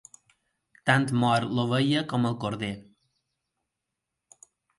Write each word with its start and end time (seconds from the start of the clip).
Tant 0.89 1.03
mor 1.23 1.45
l'ovella 1.57 2.01
com 2.15 2.25
el 2.31 2.39
corder. 2.45 2.71